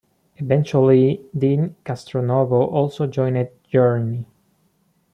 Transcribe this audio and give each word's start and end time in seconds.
Eventually, 0.37 1.21
Deen 1.37 1.75
Castronovo 1.85 2.67
also 2.71 3.05
joined 3.05 3.47
Journey. 3.69 4.25